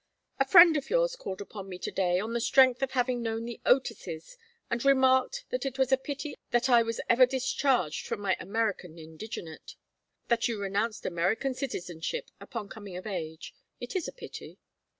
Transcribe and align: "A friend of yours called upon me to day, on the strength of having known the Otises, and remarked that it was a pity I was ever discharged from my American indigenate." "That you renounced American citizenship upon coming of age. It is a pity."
"A 0.39 0.47
friend 0.47 0.75
of 0.77 0.89
yours 0.89 1.15
called 1.15 1.41
upon 1.41 1.69
me 1.69 1.77
to 1.77 1.91
day, 1.91 2.19
on 2.19 2.33
the 2.33 2.39
strength 2.41 2.81
of 2.81 2.93
having 2.93 3.21
known 3.21 3.45
the 3.45 3.61
Otises, 3.67 4.35
and 4.67 4.83
remarked 4.83 5.45
that 5.51 5.63
it 5.63 5.77
was 5.77 5.91
a 5.91 5.95
pity 5.95 6.33
I 6.69 6.81
was 6.81 6.99
ever 7.07 7.27
discharged 7.27 8.07
from 8.07 8.19
my 8.19 8.35
American 8.39 8.97
indigenate." 8.97 9.75
"That 10.27 10.47
you 10.47 10.59
renounced 10.59 11.05
American 11.05 11.53
citizenship 11.53 12.31
upon 12.39 12.67
coming 12.67 12.97
of 12.97 13.05
age. 13.05 13.53
It 13.79 13.95
is 13.95 14.07
a 14.07 14.11
pity." 14.11 14.57